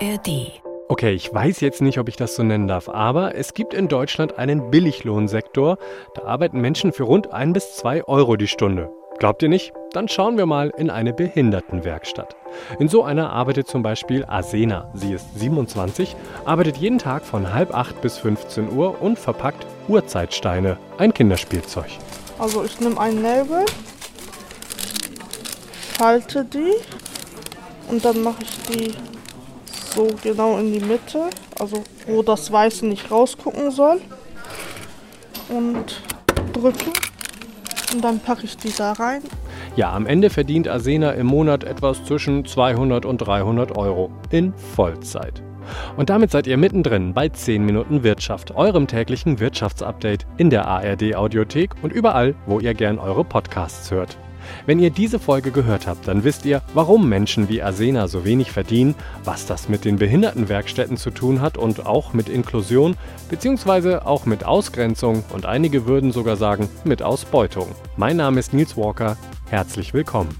ARD. 0.00 0.60
Okay, 0.88 1.12
ich 1.14 1.32
weiß 1.32 1.60
jetzt 1.60 1.80
nicht, 1.80 1.98
ob 1.98 2.08
ich 2.08 2.16
das 2.16 2.36
so 2.36 2.42
nennen 2.42 2.68
darf, 2.68 2.88
aber 2.88 3.34
es 3.34 3.54
gibt 3.54 3.72
in 3.72 3.88
Deutschland 3.88 4.38
einen 4.38 4.70
Billiglohnsektor. 4.70 5.78
Da 6.14 6.22
arbeiten 6.24 6.60
Menschen 6.60 6.92
für 6.92 7.04
rund 7.04 7.32
ein 7.32 7.54
bis 7.54 7.76
zwei 7.76 8.04
Euro 8.04 8.36
die 8.36 8.46
Stunde. 8.46 8.90
Glaubt 9.18 9.42
ihr 9.42 9.48
nicht? 9.48 9.72
Dann 9.92 10.08
schauen 10.08 10.36
wir 10.36 10.44
mal 10.44 10.70
in 10.76 10.90
eine 10.90 11.14
Behindertenwerkstatt. 11.14 12.36
In 12.78 12.88
so 12.88 13.04
einer 13.04 13.32
arbeitet 13.32 13.68
zum 13.68 13.82
Beispiel 13.82 14.24
Asena. 14.26 14.90
Sie 14.92 15.14
ist 15.14 15.38
27, 15.38 16.14
arbeitet 16.44 16.76
jeden 16.76 16.98
Tag 16.98 17.24
von 17.24 17.54
halb 17.54 17.74
acht 17.74 18.02
bis 18.02 18.18
15 18.18 18.70
Uhr 18.76 19.00
und 19.00 19.18
verpackt 19.18 19.66
Uhrzeitsteine, 19.88 20.76
ein 20.98 21.14
Kinderspielzeug. 21.14 21.88
Also 22.38 22.64
ich 22.64 22.78
nehme 22.80 23.00
einen 23.00 23.22
Nägel, 23.22 23.64
falte 25.96 26.44
die 26.44 26.74
und 27.90 28.04
dann 28.04 28.22
mache 28.22 28.42
ich 28.42 28.62
die 28.68 29.15
so 29.96 30.06
genau 30.22 30.58
in 30.58 30.72
die 30.72 30.84
Mitte, 30.84 31.30
also 31.58 31.82
wo 32.06 32.22
das 32.22 32.52
Weiße 32.52 32.86
nicht 32.86 33.10
rausgucken 33.10 33.70
soll. 33.70 34.00
Und 35.48 36.02
drücke. 36.52 36.90
Und 37.92 38.04
dann 38.04 38.20
packe 38.20 38.44
ich 38.44 38.56
die 38.56 38.72
da 38.76 38.92
rein. 38.92 39.22
Ja, 39.74 39.92
am 39.92 40.06
Ende 40.06 40.28
verdient 40.30 40.68
Asena 40.68 41.12
im 41.12 41.26
Monat 41.26 41.64
etwas 41.64 42.04
zwischen 42.04 42.44
200 42.44 43.04
und 43.04 43.18
300 43.18 43.76
Euro 43.76 44.10
in 44.30 44.52
Vollzeit. 44.74 45.42
Und 45.96 46.10
damit 46.10 46.30
seid 46.30 46.46
ihr 46.46 46.56
mittendrin 46.56 47.12
bei 47.12 47.28
10 47.28 47.64
Minuten 47.64 48.02
Wirtschaft, 48.02 48.54
eurem 48.54 48.86
täglichen 48.86 49.40
Wirtschaftsupdate 49.40 50.26
in 50.36 50.50
der 50.50 50.66
ARD 50.66 51.16
Audiothek 51.16 51.74
und 51.82 51.92
überall, 51.92 52.34
wo 52.46 52.60
ihr 52.60 52.74
gern 52.74 52.98
eure 52.98 53.24
Podcasts 53.24 53.90
hört. 53.90 54.16
Wenn 54.66 54.78
ihr 54.78 54.90
diese 54.90 55.18
Folge 55.18 55.50
gehört 55.50 55.86
habt, 55.86 56.08
dann 56.08 56.24
wisst 56.24 56.44
ihr, 56.44 56.62
warum 56.74 57.08
Menschen 57.08 57.48
wie 57.48 57.62
Asena 57.62 58.08
so 58.08 58.24
wenig 58.24 58.50
verdienen, 58.50 58.94
was 59.24 59.46
das 59.46 59.68
mit 59.68 59.84
den 59.84 59.96
Behindertenwerkstätten 59.96 60.96
zu 60.96 61.10
tun 61.10 61.40
hat 61.40 61.56
und 61.56 61.86
auch 61.86 62.12
mit 62.12 62.28
Inklusion, 62.28 62.96
beziehungsweise 63.28 64.06
auch 64.06 64.26
mit 64.26 64.44
Ausgrenzung 64.44 65.24
und 65.32 65.46
einige 65.46 65.86
würden 65.86 66.12
sogar 66.12 66.36
sagen 66.36 66.68
mit 66.84 67.02
Ausbeutung. 67.02 67.68
Mein 67.96 68.16
Name 68.16 68.40
ist 68.40 68.52
Nils 68.52 68.76
Walker, 68.76 69.16
herzlich 69.48 69.94
willkommen. 69.94 70.30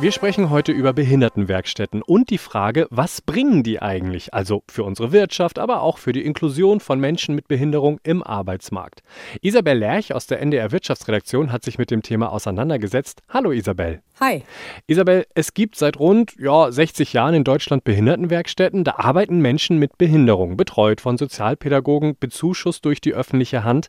Wir 0.00 0.12
sprechen 0.12 0.48
heute 0.48 0.72
über 0.72 0.94
Behindertenwerkstätten 0.94 2.00
und 2.00 2.30
die 2.30 2.38
Frage, 2.38 2.86
was 2.88 3.20
bringen 3.20 3.62
die 3.62 3.82
eigentlich? 3.82 4.32
Also 4.32 4.62
für 4.66 4.82
unsere 4.82 5.12
Wirtschaft, 5.12 5.58
aber 5.58 5.82
auch 5.82 5.98
für 5.98 6.14
die 6.14 6.24
Inklusion 6.24 6.80
von 6.80 6.98
Menschen 6.98 7.34
mit 7.34 7.48
Behinderung 7.48 8.00
im 8.02 8.22
Arbeitsmarkt. 8.22 9.02
Isabel 9.42 9.76
Lerch 9.76 10.14
aus 10.14 10.26
der 10.26 10.40
NDR 10.40 10.72
Wirtschaftsredaktion 10.72 11.52
hat 11.52 11.64
sich 11.64 11.76
mit 11.76 11.90
dem 11.90 12.00
Thema 12.00 12.32
auseinandergesetzt. 12.32 13.20
Hallo 13.28 13.52
Isabel. 13.52 14.00
Hi. 14.20 14.42
Isabel, 14.86 15.26
es 15.34 15.54
gibt 15.54 15.76
seit 15.76 15.98
rund 15.98 16.34
ja, 16.38 16.70
60 16.70 17.14
Jahren 17.14 17.32
in 17.32 17.44
Deutschland 17.44 17.84
Behindertenwerkstätten. 17.84 18.84
Da 18.84 18.96
arbeiten 18.98 19.40
Menschen 19.40 19.78
mit 19.78 19.96
Behinderung, 19.96 20.58
betreut 20.58 21.00
von 21.00 21.16
Sozialpädagogen, 21.16 22.16
bezuschusst 22.20 22.84
durch 22.84 23.00
die 23.00 23.14
öffentliche 23.14 23.64
Hand. 23.64 23.88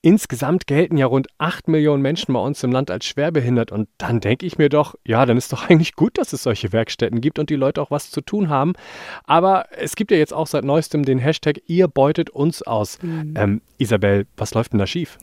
Insgesamt 0.00 0.66
gelten 0.66 0.96
ja 0.96 1.04
rund 1.04 1.28
8 1.36 1.68
Millionen 1.68 2.00
Menschen 2.00 2.32
bei 2.32 2.40
uns 2.40 2.62
im 2.62 2.72
Land 2.72 2.90
als 2.90 3.04
schwerbehindert. 3.04 3.70
Und 3.70 3.88
dann 3.98 4.20
denke 4.20 4.46
ich 4.46 4.56
mir 4.56 4.70
doch, 4.70 4.94
ja, 5.06 5.26
dann 5.26 5.36
ist 5.36 5.45
doch 5.48 5.68
eigentlich 5.68 5.94
gut, 5.94 6.18
dass 6.18 6.32
es 6.32 6.42
solche 6.42 6.72
Werkstätten 6.72 7.20
gibt 7.20 7.38
und 7.38 7.50
die 7.50 7.56
Leute 7.56 7.80
auch 7.82 7.90
was 7.90 8.10
zu 8.10 8.20
tun 8.20 8.48
haben. 8.48 8.74
Aber 9.24 9.66
es 9.76 9.96
gibt 9.96 10.10
ja 10.10 10.16
jetzt 10.16 10.32
auch 10.32 10.46
seit 10.46 10.64
neuestem 10.64 11.04
den 11.04 11.18
Hashtag 11.18 11.62
Ihr 11.66 11.88
beutet 11.88 12.30
uns 12.30 12.62
aus. 12.62 12.98
Mhm. 13.02 13.34
Ähm, 13.36 13.60
Isabel, 13.78 14.26
was 14.36 14.54
läuft 14.54 14.72
denn 14.72 14.78
da 14.78 14.86
schief? 14.86 15.18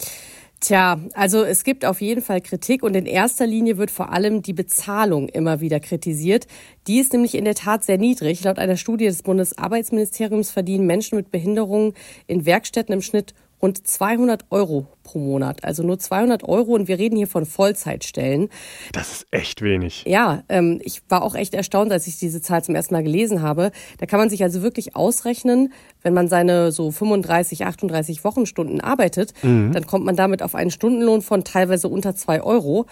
Tja, 0.63 0.97
also 1.13 1.43
es 1.43 1.65
gibt 1.65 1.83
auf 1.83 1.99
jeden 1.99 2.21
Fall 2.21 2.39
Kritik 2.39 2.83
und 2.83 2.95
in 2.95 3.05
erster 3.05 3.45
Linie 3.45 3.77
wird 3.77 3.91
vor 3.91 4.13
allem 4.13 4.41
die 4.41 4.53
Bezahlung 4.53 5.27
immer 5.27 5.59
wieder 5.59 5.81
kritisiert. 5.81 6.47
Die 6.87 6.99
ist 6.99 7.11
nämlich 7.11 7.35
in 7.35 7.43
der 7.43 7.55
Tat 7.55 7.83
sehr 7.83 7.97
niedrig. 7.97 8.41
Laut 8.45 8.59
einer 8.59 8.77
Studie 8.77 9.07
des 9.07 9.23
Bundesarbeitsministeriums 9.23 10.51
verdienen 10.51 10.87
Menschen 10.87 11.17
mit 11.17 11.31
Behinderungen 11.31 11.95
in 12.27 12.45
Werkstätten 12.45 12.93
im 12.93 13.01
Schnitt 13.01 13.33
rund 13.63 13.87
200 13.87 14.45
Euro 14.51 14.87
pro 15.03 15.19
Monat. 15.19 15.63
Also 15.63 15.83
nur 15.83 15.97
200 15.97 16.43
Euro 16.43 16.73
und 16.73 16.87
wir 16.87 16.99
reden 16.99 17.15
hier 17.15 17.27
von 17.27 17.45
Vollzeitstellen. 17.45 18.49
Das 18.91 19.11
ist 19.11 19.27
echt 19.31 19.61
wenig. 19.61 20.03
Ja, 20.05 20.43
ähm, 20.49 20.79
ich 20.83 21.01
war 21.09 21.23
auch 21.23 21.33
echt 21.33 21.53
erstaunt, 21.53 21.91
als 21.91 22.05
ich 22.05 22.19
diese 22.19 22.41
Zahl 22.41 22.63
zum 22.63 22.75
ersten 22.75 22.93
Mal 22.93 23.03
gelesen 23.03 23.41
habe. 23.41 23.71
Da 23.97 24.05
kann 24.05 24.19
man 24.19 24.29
sich 24.29 24.43
also 24.43 24.61
wirklich 24.61 24.95
ausrechnen, 24.95 25.73
wenn 26.01 26.13
man 26.13 26.27
seine 26.27 26.71
so 26.71 26.91
35, 26.91 27.65
38 27.65 28.23
Wochenstunden 28.23 28.81
arbeitet, 28.81 29.33
mhm. 29.41 29.71
dann 29.71 29.87
kommt 29.87 30.05
man 30.05 30.15
damit 30.15 30.43
auf 30.43 30.55
einen 30.55 30.71
Stundenlohn 30.71 31.21
von 31.21 31.43
teilweise 31.43 31.87
unter 31.87 32.15
zwei 32.15 32.43
Euro. 32.43 32.85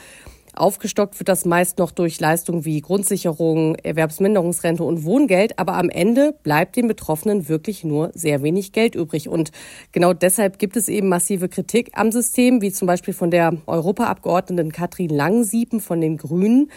Aufgestockt 0.53 1.17
wird 1.19 1.29
das 1.29 1.45
meist 1.45 1.77
noch 1.77 1.91
durch 1.91 2.19
Leistungen 2.19 2.65
wie 2.65 2.81
Grundsicherung, 2.81 3.75
Erwerbsminderungsrente 3.75 4.83
und 4.83 5.05
Wohngeld, 5.05 5.57
aber 5.57 5.75
am 5.75 5.89
Ende 5.89 6.33
bleibt 6.43 6.75
den 6.75 6.87
Betroffenen 6.87 7.47
wirklich 7.47 7.83
nur 7.83 8.11
sehr 8.13 8.43
wenig 8.43 8.73
Geld 8.73 8.95
übrig. 8.95 9.29
Und 9.29 9.51
genau 9.93 10.13
deshalb 10.13 10.59
gibt 10.59 10.75
es 10.75 10.89
eben 10.89 11.07
massive 11.07 11.47
Kritik 11.47 11.91
am 11.93 12.11
System, 12.11 12.61
wie 12.61 12.71
zum 12.71 12.85
Beispiel 12.85 13.13
von 13.13 13.31
der 13.31 13.57
Europaabgeordneten 13.65 14.71
Katrin 14.73 15.09
Langsiepen 15.09 15.79
von 15.79 16.01
den 16.01 16.17
Grünen. 16.17 16.69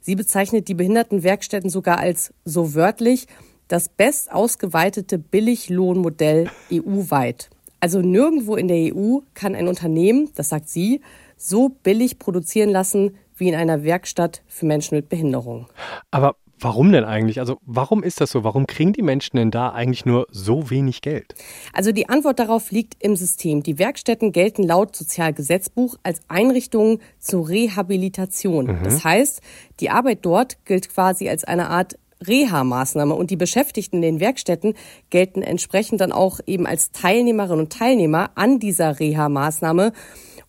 Sie 0.00 0.14
bezeichnet 0.14 0.68
die 0.68 0.74
Behindertenwerkstätten 0.74 1.70
sogar 1.70 1.98
als 1.98 2.34
so 2.44 2.74
wörtlich 2.74 3.26
das 3.68 3.88
best 3.88 4.30
ausgeweitete 4.30 5.18
Billiglohnmodell 5.18 6.50
EU-weit. 6.70 7.48
Also 7.80 8.00
nirgendwo 8.00 8.56
in 8.56 8.68
der 8.68 8.94
EU 8.94 9.20
kann 9.34 9.54
ein 9.54 9.66
Unternehmen, 9.66 10.30
das 10.34 10.50
sagt 10.50 10.68
sie, 10.68 11.00
so 11.36 11.70
billig 11.70 12.18
produzieren 12.18 12.70
lassen 12.70 13.16
wie 13.42 13.48
in 13.48 13.56
einer 13.56 13.82
Werkstatt 13.82 14.42
für 14.46 14.66
Menschen 14.66 14.94
mit 14.96 15.08
Behinderung. 15.08 15.66
Aber 16.12 16.36
Warum 16.62 16.92
denn 16.92 17.04
eigentlich? 17.04 17.40
Also 17.40 17.58
warum 17.66 18.04
ist 18.04 18.20
das 18.20 18.30
so? 18.30 18.44
Warum 18.44 18.68
kriegen 18.68 18.92
die 18.92 19.02
Menschen 19.02 19.36
denn 19.36 19.50
da 19.50 19.70
eigentlich 19.70 20.06
nur 20.06 20.28
so 20.30 20.70
wenig 20.70 21.02
Geld? 21.02 21.34
Also 21.72 21.90
die 21.90 22.08
Antwort 22.08 22.38
darauf 22.38 22.70
liegt 22.70 23.02
im 23.02 23.16
System. 23.16 23.64
Die 23.64 23.80
Werkstätten 23.80 24.30
gelten 24.30 24.62
laut 24.62 24.94
Sozialgesetzbuch 24.94 25.96
als 26.04 26.20
Einrichtungen 26.28 27.00
zur 27.18 27.48
Rehabilitation. 27.48 28.66
Mhm. 28.66 28.84
Das 28.84 29.02
heißt, 29.02 29.40
die 29.80 29.90
Arbeit 29.90 30.20
dort 30.22 30.64
gilt 30.64 30.88
quasi 30.88 31.28
als 31.28 31.42
eine 31.42 31.68
Art 31.68 31.98
Reha-Maßnahme 32.24 33.14
und 33.14 33.30
die 33.30 33.36
Beschäftigten 33.36 33.96
in 33.96 34.02
den 34.02 34.20
Werkstätten 34.20 34.74
gelten 35.10 35.42
entsprechend 35.42 36.00
dann 36.00 36.12
auch 36.12 36.38
eben 36.46 36.68
als 36.68 36.92
Teilnehmerinnen 36.92 37.64
und 37.64 37.72
Teilnehmer 37.72 38.30
an 38.36 38.60
dieser 38.60 39.00
Reha-Maßnahme. 39.00 39.92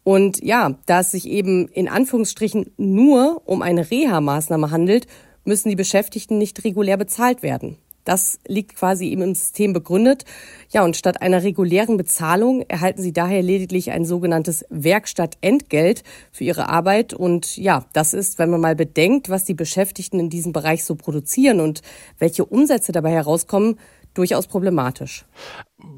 Und 0.03 0.43
ja, 0.43 0.77
da 0.85 0.99
es 0.99 1.11
sich 1.11 1.27
eben 1.27 1.67
in 1.69 1.87
Anführungsstrichen 1.87 2.71
nur 2.77 3.41
um 3.45 3.61
eine 3.61 3.89
Reha-Maßnahme 3.89 4.71
handelt, 4.71 5.07
müssen 5.45 5.69
die 5.69 5.75
Beschäftigten 5.75 6.37
nicht 6.37 6.63
regulär 6.63 6.97
bezahlt 6.97 7.43
werden. 7.43 7.77
Das 8.03 8.39
liegt 8.45 8.75
quasi 8.75 9.07
eben 9.07 9.21
im 9.21 9.35
System 9.35 9.71
begründet. 9.71 10.25
Ja, 10.69 10.83
und 10.83 10.97
statt 10.97 11.21
einer 11.21 11.43
regulären 11.43 11.95
Bezahlung 11.95 12.63
erhalten 12.67 13.01
sie 13.01 13.13
daher 13.13 13.41
lediglich 13.41 13.91
ein 13.91 14.03
sogenanntes 14.03 14.65
Werkstattentgelt 14.69 16.03
für 16.31 16.43
ihre 16.43 16.67
Arbeit. 16.67 17.13
Und 17.13 17.55
ja, 17.55 17.85
das 17.93 18.13
ist, 18.13 18.39
wenn 18.39 18.49
man 18.49 18.59
mal 18.59 18.75
bedenkt, 18.75 19.29
was 19.29 19.45
die 19.45 19.53
Beschäftigten 19.53 20.19
in 20.19 20.29
diesem 20.29 20.51
Bereich 20.51 20.83
so 20.83 20.95
produzieren 20.95 21.61
und 21.61 21.81
welche 22.19 22.43
Umsätze 22.43 22.91
dabei 22.91 23.11
herauskommen, 23.11 23.79
durchaus 24.13 24.47
problematisch. 24.47 25.25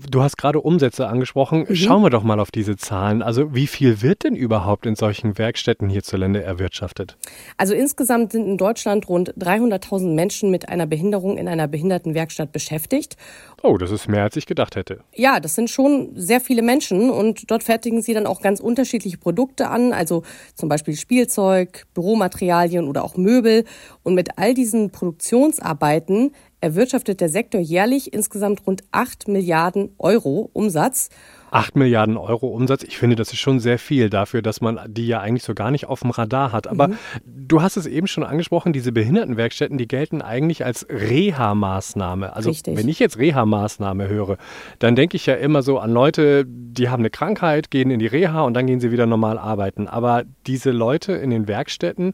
Du 0.09 0.23
hast 0.23 0.37
gerade 0.37 0.61
Umsätze 0.61 1.07
angesprochen. 1.07 1.65
Mhm. 1.67 1.75
Schauen 1.75 2.03
wir 2.03 2.09
doch 2.09 2.23
mal 2.23 2.39
auf 2.39 2.49
diese 2.49 2.75
Zahlen. 2.75 3.21
Also 3.21 3.53
wie 3.53 3.67
viel 3.67 4.01
wird 4.01 4.23
denn 4.23 4.35
überhaupt 4.35 4.85
in 4.85 4.95
solchen 4.95 5.37
Werkstätten 5.37 5.89
hierzulande 5.89 6.41
erwirtschaftet? 6.41 7.17
Also 7.57 7.75
insgesamt 7.75 8.31
sind 8.31 8.47
in 8.47 8.57
Deutschland 8.57 9.07
rund 9.07 9.35
300.000 9.35 10.15
Menschen 10.15 10.49
mit 10.49 10.69
einer 10.69 10.87
Behinderung 10.87 11.37
in 11.37 11.47
einer 11.47 11.67
Behindertenwerkstatt 11.67 12.51
beschäftigt. 12.51 13.15
Oh, 13.61 13.77
das 13.77 13.91
ist 13.91 14.07
mehr, 14.07 14.23
als 14.23 14.35
ich 14.35 14.47
gedacht 14.47 14.75
hätte. 14.75 15.01
Ja, 15.13 15.39
das 15.39 15.55
sind 15.55 15.69
schon 15.69 16.11
sehr 16.15 16.41
viele 16.41 16.61
Menschen 16.61 17.09
und 17.11 17.49
dort 17.51 17.63
fertigen 17.63 18.01
sie 18.01 18.13
dann 18.13 18.25
auch 18.25 18.41
ganz 18.41 18.59
unterschiedliche 18.59 19.17
Produkte 19.17 19.69
an, 19.69 19.93
also 19.93 20.23
zum 20.55 20.67
Beispiel 20.67 20.95
Spielzeug, 20.95 21.85
Büromaterialien 21.93 22.87
oder 22.87 23.03
auch 23.03 23.17
Möbel. 23.17 23.65
Und 24.03 24.15
mit 24.15 24.37
all 24.37 24.53
diesen 24.53 24.91
Produktionsarbeiten 24.91 26.31
erwirtschaftet 26.61 27.21
der 27.21 27.29
Sektor 27.29 27.61
jährlich 27.61 28.13
insgesamt 28.13 28.65
rund 28.65 28.83
8 28.91 29.27
Milliarden 29.27 29.93
Euro 29.97 30.49
Umsatz. 30.53 31.09
8 31.51 31.75
Milliarden 31.75 32.17
Euro 32.17 32.47
Umsatz, 32.47 32.83
ich 32.83 32.97
finde, 32.97 33.15
das 33.15 33.31
ist 33.31 33.39
schon 33.39 33.59
sehr 33.59 33.79
viel 33.79 34.09
dafür, 34.09 34.41
dass 34.41 34.61
man 34.61 34.79
die 34.87 35.07
ja 35.07 35.21
eigentlich 35.21 35.43
so 35.43 35.53
gar 35.53 35.71
nicht 35.71 35.85
auf 35.85 36.01
dem 36.01 36.09
Radar 36.09 36.51
hat. 36.51 36.67
Aber 36.67 36.89
mhm. 36.89 36.97
du 37.25 37.61
hast 37.61 37.77
es 37.77 37.85
eben 37.85 38.07
schon 38.07 38.23
angesprochen, 38.23 38.73
diese 38.73 38.91
Behindertenwerkstätten, 38.91 39.77
die 39.77 39.87
gelten 39.87 40.21
eigentlich 40.21 40.65
als 40.65 40.85
Reha-Maßnahme. 40.89 42.35
Also 42.35 42.49
Richtig. 42.49 42.77
wenn 42.77 42.87
ich 42.87 42.99
jetzt 42.99 43.17
Reha-Maßnahme 43.17 44.07
höre, 44.07 44.37
dann 44.79 44.95
denke 44.95 45.17
ich 45.17 45.25
ja 45.25 45.35
immer 45.35 45.61
so 45.61 45.79
an 45.79 45.91
Leute, 45.91 46.45
die 46.47 46.89
haben 46.89 47.01
eine 47.01 47.09
Krankheit, 47.09 47.71
gehen 47.71 47.91
in 47.91 47.99
die 47.99 48.07
Reha 48.07 48.41
und 48.41 48.53
dann 48.53 48.67
gehen 48.67 48.79
sie 48.79 48.91
wieder 48.91 49.05
normal 49.05 49.37
arbeiten. 49.37 49.87
Aber 49.87 50.23
diese 50.47 50.71
Leute 50.71 51.13
in 51.13 51.29
den 51.29 51.47
Werkstätten, 51.47 52.13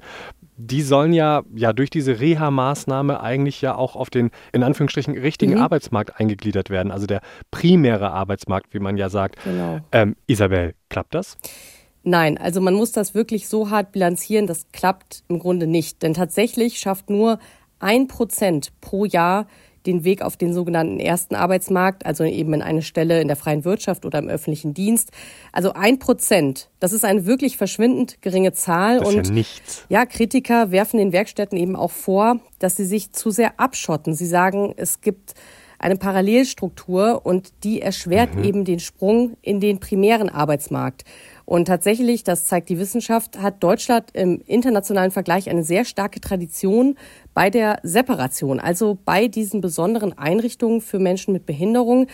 die 0.68 0.82
sollen 0.82 1.14
ja, 1.14 1.44
ja 1.56 1.74
durch 1.74 1.90
diese 1.90 2.20
Reha-Maßnahme 2.20 3.22
eigentlich 3.22 3.62
ja 3.62 3.76
auch 3.76 3.96
auf 3.96 4.10
den, 4.10 4.32
in 4.54 4.64
Anführungsstrichen, 4.64 5.18
richtigen 5.18 5.56
mhm. 5.56 5.62
Arbeitsmarkt 5.62 6.20
eingegliedert 6.20 6.70
werden. 6.70 6.92
Also 6.92 7.08
der 7.08 7.22
primäre 7.50 8.12
Arbeitsmarkt, 8.12 8.74
wie 8.74 8.80
man 8.80 8.98
ja 8.98 9.10
sagt. 9.10 9.21
Genau. 9.44 9.80
Ähm, 9.92 10.16
Isabel, 10.28 10.74
klappt 10.90 11.16
das? 11.16 11.38
Nein, 12.04 12.38
also 12.38 12.62
man 12.62 12.74
muss 12.74 12.92
das 12.92 13.14
wirklich 13.14 13.48
so 13.48 13.70
hart 13.70 13.92
bilanzieren, 13.92 14.48
das 14.48 14.66
klappt 14.72 15.24
im 15.28 15.40
Grunde 15.40 15.68
nicht. 15.68 16.02
Denn 16.02 16.14
tatsächlich 16.14 16.80
schafft 16.80 17.10
nur 17.10 17.40
ein 17.80 18.08
Prozent 18.08 18.72
pro 18.82 19.06
Jahr 19.06 19.48
den 19.86 20.04
Weg 20.04 20.22
auf 20.22 20.38
den 20.38 20.54
sogenannten 20.54 21.00
ersten 21.00 21.36
Arbeitsmarkt, 21.36 22.06
also 22.06 22.24
eben 22.24 22.54
in 22.54 22.62
eine 22.62 22.82
Stelle 22.82 23.22
in 23.22 23.28
der 23.28 23.38
freien 23.38 23.66
Wirtschaft 23.66 24.06
oder 24.06 24.20
im 24.20 24.28
öffentlichen 24.28 24.74
Dienst. 24.74 25.12
Also 25.52 25.74
ein 25.74 25.98
Prozent, 26.00 26.70
das 26.80 26.94
ist 26.94 27.04
eine 27.04 27.26
wirklich 27.26 27.58
verschwindend 27.58 28.22
geringe 28.22 28.54
Zahl. 28.54 29.00
Das 29.00 29.10
ist 29.10 29.16
und 29.16 29.28
ja 29.28 29.34
nichts. 29.34 29.86
Ja, 29.90 30.06
Kritiker 30.06 30.72
werfen 30.72 30.98
den 30.98 31.12
Werkstätten 31.12 31.58
eben 31.58 31.76
auch 31.76 31.92
vor, 31.92 32.40
dass 32.60 32.78
sie 32.78 32.86
sich 32.86 33.12
zu 33.12 33.32
sehr 33.32 33.60
abschotten. 33.60 34.14
Sie 34.14 34.28
sagen, 34.28 34.74
es 34.78 35.02
gibt 35.02 35.34
eine 35.82 35.96
Parallelstruktur 35.96 37.26
und 37.26 37.52
die 37.64 37.82
erschwert 37.82 38.36
mhm. 38.36 38.44
eben 38.44 38.66
den 38.66 38.80
Sprung 38.80 39.36
in 39.42 39.60
den 39.60 39.80
primären 39.80 40.30
Arbeitsmarkt. 40.30 41.04
Und 41.44 41.66
tatsächlich, 41.66 42.24
das 42.24 42.46
zeigt 42.46 42.70
die 42.70 42.78
Wissenschaft, 42.78 43.42
hat 43.42 43.64
Deutschland 43.64 44.12
im 44.14 44.42
internationalen 44.46 45.12
Vergleich 45.12 45.50
eine 45.50 45.64
sehr 45.64 45.84
starke 45.84 46.22
Tradition 46.22 46.98
bei 47.34 47.50
der 47.50 47.80
Separation, 47.82 48.60
also 48.60 48.98
bei 49.04 49.28
diesen 49.28 49.60
besonderen 49.60 50.18
Einrichtungen 50.18 50.82
für 50.82 51.00
Menschen 51.00 51.34
mit 51.34 51.48
Behinderung. 51.48 52.08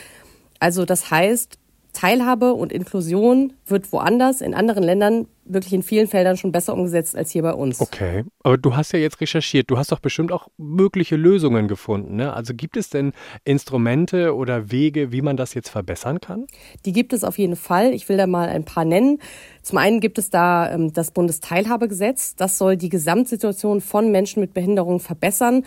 Also 0.59 0.85
das 0.85 1.11
heißt, 1.11 1.59
Teilhabe 1.97 2.53
und 2.53 2.71
Inklusion 2.71 3.53
wird 3.65 3.91
woanders, 3.91 4.41
in 4.41 4.53
anderen 4.53 4.83
Ländern, 4.83 5.25
wirklich 5.45 5.73
in 5.73 5.81
vielen 5.81 6.07
Feldern 6.07 6.37
schon 6.37 6.51
besser 6.51 6.73
umgesetzt 6.73 7.15
als 7.15 7.31
hier 7.31 7.41
bei 7.41 7.53
uns. 7.53 7.81
Okay, 7.81 8.23
aber 8.43 8.55
du 8.59 8.75
hast 8.75 8.91
ja 8.91 8.99
jetzt 8.99 9.19
recherchiert, 9.19 9.71
du 9.71 9.79
hast 9.79 9.91
doch 9.91 9.99
bestimmt 9.99 10.31
auch 10.31 10.47
mögliche 10.57 11.15
Lösungen 11.15 11.67
gefunden. 11.67 12.17
Ne? 12.17 12.31
Also 12.31 12.53
gibt 12.53 12.77
es 12.77 12.91
denn 12.91 13.13
Instrumente 13.45 14.35
oder 14.35 14.69
Wege, 14.69 15.11
wie 15.11 15.23
man 15.23 15.37
das 15.37 15.55
jetzt 15.55 15.69
verbessern 15.69 16.21
kann? 16.21 16.45
Die 16.85 16.91
gibt 16.91 17.13
es 17.13 17.23
auf 17.23 17.39
jeden 17.39 17.55
Fall. 17.55 17.95
Ich 17.95 18.07
will 18.09 18.17
da 18.17 18.27
mal 18.27 18.47
ein 18.47 18.63
paar 18.63 18.85
nennen. 18.85 19.17
Zum 19.63 19.79
einen 19.79 19.99
gibt 19.99 20.19
es 20.19 20.29
da 20.29 20.71
ähm, 20.71 20.93
das 20.93 21.09
Bundesteilhabegesetz. 21.09 22.35
Das 22.35 22.59
soll 22.59 22.77
die 22.77 22.89
Gesamtsituation 22.89 23.81
von 23.81 24.11
Menschen 24.11 24.41
mit 24.41 24.53
Behinderung 24.53 24.99
verbessern. 24.99 25.65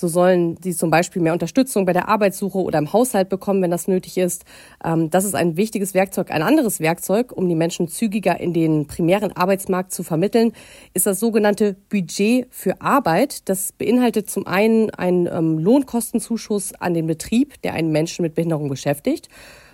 So 0.00 0.08
sollen 0.08 0.56
sie 0.62 0.74
zum 0.74 0.90
Beispiel 0.90 1.20
mehr 1.20 1.34
Unterstützung 1.34 1.84
bei 1.84 1.92
der 1.92 2.08
Arbeitssuche 2.08 2.58
oder 2.58 2.78
im 2.78 2.92
Haushalt 2.92 3.28
bekommen, 3.28 3.60
wenn 3.60 3.70
das 3.70 3.86
nötig 3.86 4.16
ist. 4.16 4.46
Ähm, 4.82 5.10
das 5.10 5.26
ist 5.26 5.34
ein 5.34 5.58
wichtiges 5.58 5.92
Werkzeug. 5.92 6.30
Ein 6.30 6.42
anderes 6.42 6.80
Werkzeug, 6.80 7.32
um 7.32 7.48
die 7.48 7.54
Menschen 7.54 7.86
zügiger 7.86 8.40
in 8.40 8.54
den 8.54 8.86
primären 8.86 9.36
Arbeitsmarkt 9.36 9.92
zu 9.92 10.02
vermitteln, 10.02 10.52
ist 10.94 11.04
das 11.04 11.20
sogenannte 11.20 11.76
Budget 11.90 12.46
für 12.50 12.80
Arbeit. 12.80 13.48
Das 13.50 13.72
beinhaltet 13.72 14.30
zum 14.30 14.46
einen 14.46 14.88
einen 14.88 15.26
ähm, 15.26 15.58
Lohnkostenzuschuss 15.58 16.72
an 16.74 16.94
den 16.94 17.06
Betrieb, 17.06 17.60
der 17.60 17.74
einen 17.74 17.92
Menschen 17.92 18.22
mit 18.22 18.34
Behinderung 18.34 18.70
beschäftigt, 18.70 19.28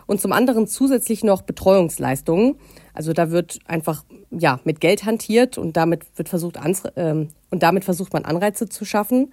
und 0.07 0.21
zum 0.21 0.33
anderen 0.33 0.67
zusätzlich 0.67 1.25
noch 1.25 1.43
Betreuungsleistungen. 1.43 2.57
Also 2.95 3.13
da 3.13 3.31
wird 3.31 3.59
einfach 3.67 4.05
ja 4.31 4.61
mit 4.65 4.81
Geld 4.81 5.05
hantiert 5.05 5.59
und 5.59 5.77
damit 5.77 6.05
wird 6.17 6.29
versucht 6.29 6.59
ähm, 6.97 7.29
und 7.51 7.63
damit 7.63 7.85
versucht 7.85 8.13
man 8.13 8.25
Anreize 8.25 8.69
zu 8.69 8.85
schaffen. 8.85 9.33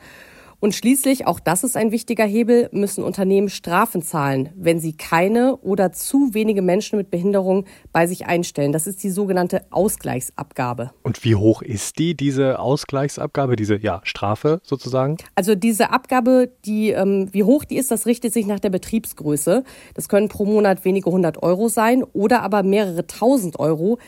Und 0.64 0.74
schließlich, 0.74 1.28
auch 1.28 1.42
das 1.42 1.66
ist 1.66 1.76
ein 1.76 1.92
wichtiger 1.92 2.24
Hebel, 2.24 2.70
müssen 2.72 3.04
Unternehmen 3.04 3.50
Strafen 3.50 4.02
zahlen, 4.02 4.48
wenn 4.56 4.80
sie 4.80 4.94
keine 4.94 5.58
oder 5.58 5.92
zu 5.92 6.34
wenige 6.34 6.62
Menschen 6.62 6.96
mit 6.96 7.12
Behinderung 7.12 7.66
bei 7.92 8.08
sich 8.08 8.28
einstellen. 8.28 8.72
Das 8.72 8.88
ist 8.88 9.04
die 9.04 9.10
sogenannte 9.10 9.66
Ausgleichsabgabe. 9.72 10.92
Und 11.04 11.22
wie 11.26 11.36
hoch 11.36 11.62
ist 11.62 12.00
die, 12.00 12.16
diese 12.16 12.60
Ausgleichsabgabe, 12.60 13.58
diese 13.58 13.76
ja, 13.76 14.00
Strafe 14.06 14.62
sozusagen? 14.64 15.18
Also 15.36 15.54
diese 15.54 15.90
Abgabe, 15.90 16.50
die, 16.64 16.92
ähm, 16.92 17.28
wie 17.34 17.44
hoch 17.44 17.66
die 17.66 17.76
ist, 17.76 17.92
das 17.92 18.06
richtet 18.06 18.32
sich 18.32 18.46
nach 18.46 18.62
der 18.62 18.70
Betriebsgröße. 18.70 19.66
Das 19.96 20.08
können 20.08 20.30
pro 20.30 20.46
Monat 20.46 20.86
wenige 20.86 21.12
hundert 21.12 21.44
Euro 21.44 21.68
sein 21.68 22.06
oder 22.06 22.42
aber 22.42 22.64
mehrere 22.64 23.06
tausend 23.06 23.60
Euro 23.60 24.00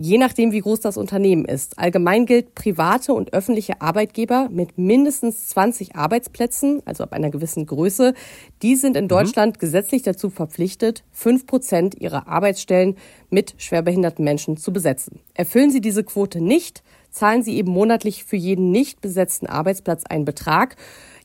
je 0.00 0.16
nachdem, 0.16 0.52
wie 0.52 0.60
groß 0.60 0.80
das 0.80 0.96
Unternehmen 0.96 1.44
ist. 1.44 1.78
Allgemein 1.78 2.24
gilt, 2.24 2.54
private 2.54 3.12
und 3.12 3.32
öffentliche 3.32 3.80
Arbeitgeber 3.80 4.48
mit 4.50 4.78
mindestens 4.78 5.48
20 5.48 5.96
Arbeitsplätzen, 5.96 6.82
also 6.84 7.02
ab 7.02 7.12
einer 7.12 7.30
gewissen 7.30 7.66
Größe, 7.66 8.14
die 8.62 8.76
sind 8.76 8.96
in 8.96 9.04
mhm. 9.04 9.08
Deutschland 9.08 9.56
mhm. 9.56 9.60
gesetzlich 9.60 10.02
dazu 10.02 10.30
verpflichtet, 10.30 11.02
fünf 11.10 11.46
Prozent 11.46 12.00
ihrer 12.00 12.28
Arbeitsstellen 12.28 12.96
mit 13.28 13.54
schwerbehinderten 13.58 14.24
Menschen 14.24 14.56
zu 14.56 14.72
besetzen. 14.72 15.18
Erfüllen 15.34 15.70
sie 15.70 15.80
diese 15.80 16.04
Quote 16.04 16.40
nicht, 16.40 16.84
zahlen 17.10 17.42
sie 17.42 17.56
eben 17.56 17.72
monatlich 17.72 18.24
für 18.24 18.36
jeden 18.36 18.70
nicht 18.70 19.00
besetzten 19.00 19.46
Arbeitsplatz 19.46 20.04
einen 20.04 20.24
Betrag. 20.24 20.76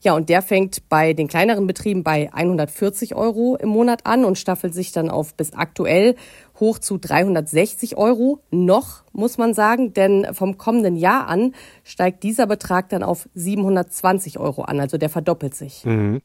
Ja, 0.02 0.16
und 0.16 0.28
der 0.28 0.42
fängt 0.42 0.90
bei 0.90 1.14
den 1.14 1.28
kleineren 1.28 1.66
Betrieben 1.66 2.04
bei 2.04 2.34
140 2.34 3.16
Euro 3.16 3.56
im 3.56 3.70
Monat 3.70 4.06
an 4.06 4.26
und 4.26 4.38
staffelt 4.38 4.74
sich 4.74 4.92
dann 4.92 5.10
auf 5.10 5.34
bis 5.36 5.54
aktuell 5.54 6.16
hoch 6.64 6.80
zu 6.80 6.98
360 6.98 7.98
Euro. 7.98 8.40
Noch 8.50 9.04
muss 9.12 9.38
man 9.38 9.54
sagen, 9.54 9.94
denn 9.94 10.28
vom 10.34 10.58
kommenden 10.58 10.96
Jahr 10.96 11.28
an 11.28 11.54
steigt 11.84 12.24
dieser 12.24 12.48
Betrag 12.48 12.90
dann 12.90 13.04
auf 13.04 13.28
720 13.36 14.40
Euro 14.40 14.64
an, 14.64 14.80
also 14.80 14.98
der 14.98 15.10
verdoppelt 15.10 15.56
sich. 15.56 15.86
Mhm. 15.86 16.22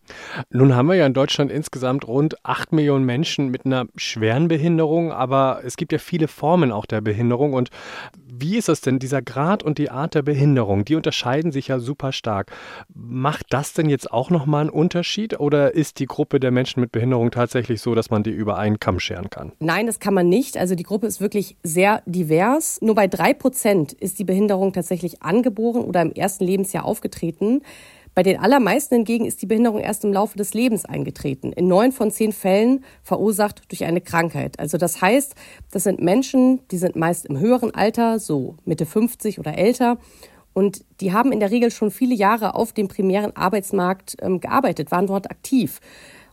Nun 0.50 0.74
haben 0.76 0.86
wir 0.86 0.94
ja 0.94 1.06
in 1.06 1.12
Deutschland 1.12 1.50
insgesamt 1.50 2.06
rund 2.06 2.36
8 2.44 2.72
Millionen 2.72 3.04
Menschen 3.04 3.48
mit 3.48 3.66
einer 3.66 3.86
schweren 3.96 4.46
Behinderung, 4.46 5.12
aber 5.12 5.60
es 5.64 5.76
gibt 5.76 5.92
ja 5.92 5.98
viele 5.98 6.28
Formen 6.28 6.70
auch 6.70 6.86
der 6.86 7.00
Behinderung. 7.00 7.52
Und 7.52 7.70
wie 8.40 8.56
ist 8.56 8.68
das 8.68 8.80
denn, 8.80 8.98
dieser 8.98 9.20
Grad 9.22 9.62
und 9.62 9.78
die 9.78 9.90
Art 9.90 10.14
der 10.14 10.22
Behinderung, 10.22 10.84
die 10.84 10.94
unterscheiden 10.94 11.50
sich 11.50 11.68
ja 11.68 11.78
super 11.78 12.12
stark. 12.12 12.52
Macht 12.94 13.46
das 13.50 13.72
denn 13.72 13.88
jetzt 13.90 14.12
auch 14.12 14.30
nochmal 14.30 14.62
einen 14.62 14.70
Unterschied 14.70 15.38
oder 15.40 15.74
ist 15.74 15.98
die 15.98 16.06
Gruppe 16.06 16.38
der 16.38 16.50
Menschen 16.50 16.80
mit 16.80 16.92
Behinderung 16.92 17.30
tatsächlich 17.30 17.80
so, 17.80 17.94
dass 17.94 18.10
man 18.10 18.22
die 18.22 18.30
über 18.30 18.56
einen 18.56 18.78
Kamm 18.78 19.00
scheren 19.00 19.30
kann? 19.30 19.52
Nein, 19.58 19.86
das 19.86 19.98
kann 19.98 20.14
man 20.14 20.27
nicht. 20.28 20.56
Also 20.56 20.74
die 20.74 20.82
Gruppe 20.82 21.06
ist 21.06 21.20
wirklich 21.20 21.56
sehr 21.62 22.02
divers. 22.06 22.78
Nur 22.80 22.94
bei 22.94 23.06
drei 23.06 23.34
Prozent 23.34 23.92
ist 23.92 24.18
die 24.18 24.24
Behinderung 24.24 24.72
tatsächlich 24.72 25.22
angeboren 25.22 25.82
oder 25.82 26.02
im 26.02 26.12
ersten 26.12 26.44
Lebensjahr 26.44 26.84
aufgetreten. 26.84 27.62
Bei 28.14 28.24
den 28.24 28.40
allermeisten 28.40 28.96
hingegen 28.96 29.26
ist 29.26 29.42
die 29.42 29.46
Behinderung 29.46 29.80
erst 29.80 30.02
im 30.02 30.12
Laufe 30.12 30.36
des 30.36 30.52
Lebens 30.52 30.84
eingetreten. 30.84 31.52
In 31.52 31.68
neun 31.68 31.92
von 31.92 32.10
zehn 32.10 32.32
Fällen 32.32 32.84
verursacht 33.02 33.62
durch 33.70 33.84
eine 33.84 34.00
Krankheit. 34.00 34.58
Also 34.58 34.76
das 34.76 35.00
heißt, 35.00 35.36
das 35.70 35.84
sind 35.84 36.02
Menschen, 36.02 36.66
die 36.72 36.78
sind 36.78 36.96
meist 36.96 37.26
im 37.26 37.38
höheren 37.38 37.72
Alter, 37.72 38.18
so 38.18 38.56
Mitte 38.64 38.86
50 38.86 39.38
oder 39.38 39.56
älter. 39.56 39.98
Und 40.52 40.84
die 41.00 41.12
haben 41.12 41.30
in 41.30 41.38
der 41.38 41.52
Regel 41.52 41.70
schon 41.70 41.92
viele 41.92 42.16
Jahre 42.16 42.56
auf 42.56 42.72
dem 42.72 42.88
primären 42.88 43.36
Arbeitsmarkt 43.36 44.16
ähm, 44.20 44.40
gearbeitet, 44.40 44.90
waren 44.90 45.06
dort 45.06 45.30
aktiv. 45.30 45.80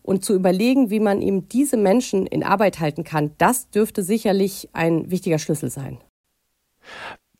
Und 0.05 0.23
zu 0.23 0.35
überlegen, 0.35 0.91
wie 0.91 0.99
man 0.99 1.19
eben 1.19 1.49
diese 1.49 1.77
Menschen 1.77 2.27
in 2.27 2.43
Arbeit 2.43 2.79
halten 2.79 3.03
kann, 3.03 3.31
das 3.39 3.71
dürfte 3.71 4.03
sicherlich 4.03 4.69
ein 4.71 5.09
wichtiger 5.09 5.39
Schlüssel 5.39 5.71
sein. 5.71 5.97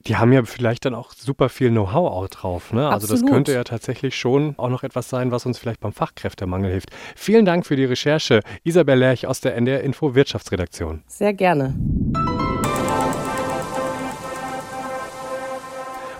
Die 0.08 0.18
haben 0.18 0.34
ja 0.34 0.44
vielleicht 0.44 0.86
dann 0.86 0.96
auch 0.96 1.14
super 1.14 1.50
viel 1.50 1.70
Know-how 1.70 2.12
auch 2.12 2.28
drauf. 2.28 2.74
Ne? 2.74 2.90
Also 2.90 3.06
Absolut. 3.06 3.24
das 3.24 3.32
könnte 3.32 3.54
ja 3.54 3.64
tatsächlich 3.64 4.16
schon 4.16 4.56
auch 4.58 4.70
noch 4.70 4.84
etwas 4.84 5.10
sein, 5.10 5.32
was 5.32 5.46
uns 5.46 5.60
vielleicht 5.60 5.80
beim 5.80 5.94
Fachkräftemangel 5.94 6.72
hilft. 6.72 6.90
Vielen 7.16 7.46
Dank 7.46 7.68
für 7.68 7.76
die 7.76 7.86
Recherche. 7.86 8.42
Isabel 8.64 8.98
Lerch 8.98 9.28
aus 9.28 9.42
der 9.42 9.56
NDR 9.56 9.82
Info 9.82 10.16
Wirtschaftsredaktion. 10.16 11.04
Sehr 11.08 11.34
gerne. 11.34 11.76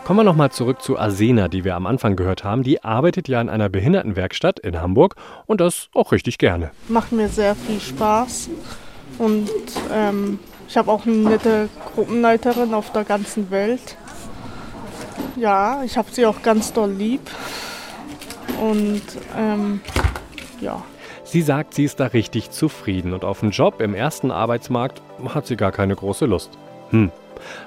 Kommen 0.06 0.20
wir 0.20 0.24
nochmal 0.24 0.52
zurück 0.52 0.84
zu 0.84 1.00
Asena, 1.00 1.48
die 1.48 1.64
wir 1.64 1.76
am 1.76 1.88
Anfang 1.88 2.16
gehört 2.16 2.44
haben. 2.44 2.62
Die 2.62 2.84
arbeitet 2.84 3.28
ja 3.28 3.42
in 3.42 3.50
einer 3.50 3.70
Behindertenwerkstatt 3.70 4.60
in 4.60 4.80
Hamburg 4.80 5.16
und 5.48 5.60
das 5.60 5.90
auch 5.96 6.12
richtig 6.12 6.38
gerne. 6.38 6.70
Macht 6.90 7.12
mir 7.12 7.28
sehr 7.28 7.56
viel 7.56 7.80
Spaß 7.80 8.52
und 9.18 9.50
ähm, 9.92 10.38
ich 10.68 10.78
habe 10.78 10.92
auch 10.92 11.08
eine 11.08 11.16
nette 11.16 11.70
Gruppenleiterin 11.96 12.76
auf 12.76 12.92
der 12.92 13.04
ganzen 13.04 13.50
Welt. 13.50 13.98
Ja, 15.38 15.84
ich 15.84 15.98
habe 15.98 16.12
sie 16.12 16.28
auch 16.28 16.44
ganz 16.44 16.72
doll 16.72 16.92
lieb 16.92 17.22
und 18.62 19.02
ähm, 19.36 19.82
ja. 20.62 20.84
Sie 21.24 21.42
sagt, 21.42 21.74
sie 21.74 21.84
ist 21.84 22.00
da 22.00 22.06
richtig 22.06 22.52
zufrieden 22.52 23.12
und 23.12 23.26
auf 23.26 23.42
einen 23.42 23.54
Job 23.54 23.82
im 23.82 23.96
ersten 23.96 24.30
Arbeitsmarkt 24.30 25.02
hat 25.34 25.48
sie 25.48 25.56
gar 25.56 25.72
keine 25.72 25.96
große 25.96 26.28
Lust. 26.28 26.52
Hm, 26.92 27.12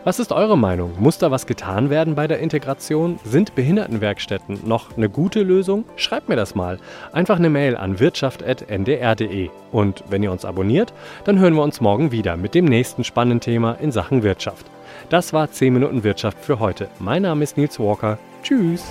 was 0.05 0.19
ist 0.19 0.33
eure 0.33 0.57
Meinung? 0.57 0.93
Muss 0.99 1.19
da 1.19 1.31
was 1.31 1.47
getan 1.47 1.91
werden 1.91 2.15
bei 2.15 2.27
der 2.27 2.39
Integration? 2.39 3.19
Sind 3.25 3.55
Behindertenwerkstätten 3.55 4.61
noch 4.65 4.97
eine 4.97 5.09
gute 5.09 5.43
Lösung? 5.43 5.85
Schreibt 5.97 6.29
mir 6.29 6.37
das 6.37 6.55
mal. 6.55 6.79
Einfach 7.13 7.37
eine 7.37 7.51
Mail 7.51 7.77
an 7.77 8.01
wirtschaft.ndr.de. 8.01 9.51
Und 9.73 10.05
wenn 10.09 10.23
ihr 10.23 10.33
uns 10.33 10.45
abonniert, 10.45 10.93
dann 11.25 11.39
hören 11.39 11.55
wir 11.55 11.63
uns 11.63 11.81
morgen 11.81 12.13
wieder 12.13 12.37
mit 12.37 12.55
dem 12.55 12.65
nächsten 12.65 13.05
spannenden 13.05 13.41
Thema 13.41 13.73
in 13.81 13.93
Sachen 13.93 14.23
Wirtschaft. 14.23 14.67
Das 15.11 15.33
war 15.33 15.51
10 15.51 15.73
Minuten 15.73 16.05
Wirtschaft 16.05 16.39
für 16.45 16.59
heute. 16.59 16.89
Mein 16.99 17.23
Name 17.23 17.45
ist 17.45 17.57
Nils 17.57 17.79
Walker. 17.79 18.19
Tschüss. 18.43 18.85